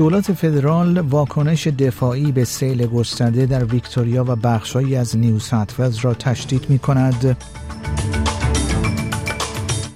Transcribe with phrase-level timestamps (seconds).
[0.00, 6.14] دولت فدرال واکنش دفاعی به سیل گسترده در ویکتوریا و بخشهایی از نیو ساوت را
[6.14, 7.36] تشدید می کند.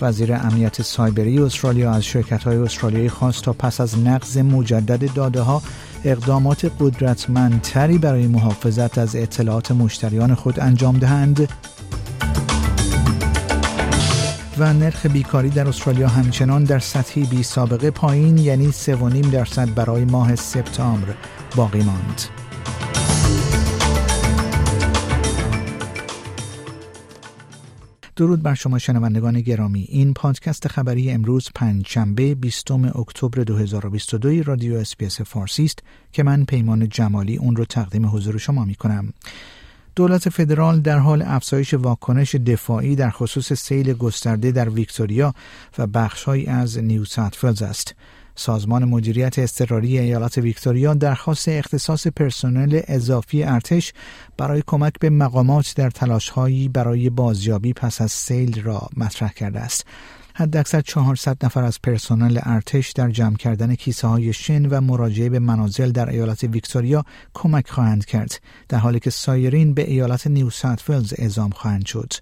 [0.00, 5.40] وزیر امنیت سایبری استرالیا از شرکت های استرالیایی خواست تا پس از نقض مجدد داده
[5.40, 5.62] ها
[6.04, 11.48] اقدامات قدرتمندتری برای محافظت از اطلاعات مشتریان خود انجام دهند
[14.58, 20.04] و نرخ بیکاری در استرالیا همچنان در سطحی بی سابقه پایین یعنی 3.5 درصد برای
[20.04, 21.14] ماه سپتامبر
[21.56, 22.22] باقی ماند.
[28.16, 34.76] درود بر شما شنوندگان گرامی این پادکست خبری امروز پنج شنبه 20 اکتبر 2022 رادیو
[34.76, 39.12] SBS فارسی است که من پیمان جمالی اون رو تقدیم حضور شما می کنم
[39.96, 45.34] دولت فدرال در حال افزایش واکنش دفاعی در خصوص سیل گسترده در ویکتوریا
[45.78, 47.94] و بخشهایی از نیو ساوت ولز است.
[48.34, 53.92] سازمان مدیریت اضطراری ایالت ویکتوریا درخواست اختصاص پرسنل اضافی ارتش
[54.36, 59.84] برای کمک به مقامات در تلاشهایی برای بازیابی پس از سیل را مطرح کرده است.
[60.38, 65.38] حداکثر 400 نفر از پرسنل ارتش در جمع کردن کیسه های شن و مراجعه به
[65.38, 71.14] منازل در ایالت ویکتوریا کمک خواهند کرد در حالی که سایرین به ایالت نیو ساوت
[71.18, 72.12] اعزام خواهند شد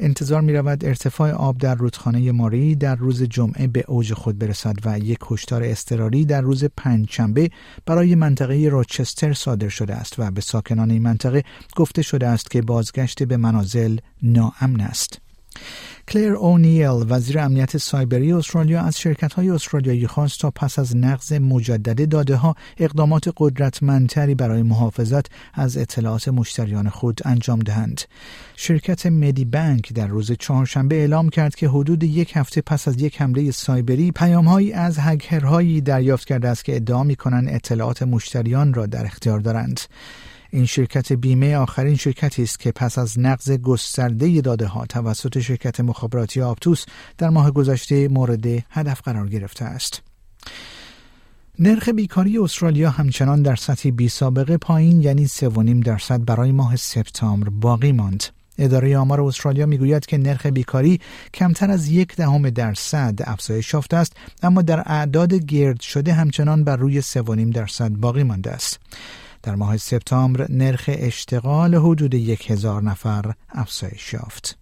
[0.00, 4.76] انتظار می رود ارتفاع آب در رودخانه ماری در روز جمعه به اوج خود برسد
[4.84, 7.50] و یک کشتار اضطراری در روز پنجشنبه
[7.86, 11.42] برای منطقه روچستر صادر شده است و به ساکنان این منطقه
[11.76, 15.29] گفته شده است که بازگشت به منازل ناامن است.
[16.08, 21.32] کلیر اونیل وزیر امنیت سایبری استرالیا از شرکت های استرالیایی خواست تا پس از نقض
[21.32, 28.00] مجدد داده ها اقدامات قدرتمندتری برای محافظت از اطلاعات مشتریان خود انجام دهند.
[28.56, 33.22] شرکت مدی بانک در روز چهارشنبه اعلام کرد که حدود یک هفته پس از یک
[33.22, 38.86] حمله سایبری پیامهایی از هکرهایی دریافت کرده است که ادعا می کنند اطلاعات مشتریان را
[38.86, 39.80] در اختیار دارند.
[40.52, 45.80] این شرکت بیمه آخرین شرکتی است که پس از نقض گسترده داده ها توسط شرکت
[45.80, 46.84] مخابراتی آپتوس
[47.18, 50.02] در ماه گذشته مورد هدف قرار گرفته است.
[51.58, 57.48] نرخ بیکاری استرالیا همچنان در سطح بی سابقه پایین یعنی 3.5 درصد برای ماه سپتامبر
[57.48, 58.24] باقی ماند.
[58.58, 61.00] اداره آمار استرالیا می‌گوید که نرخ بیکاری
[61.34, 64.12] کمتر از یک دهم درصد افزایش یافته است
[64.42, 68.78] اما در اعداد گرد شده همچنان بر روی 3.5 درصد باقی مانده است.
[69.42, 74.58] در ماه سپتامبر نرخ اشتغال حدود یک هزار نفر افزایش یافت.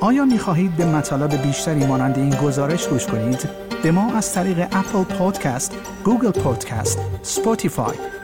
[0.00, 3.48] آیا می خواهید به مطالب بیشتری مانند این گزارش گوش کنید؟
[3.82, 7.96] به ما از طریق اپل پادکست، گوگل پادکست، سپوتیفای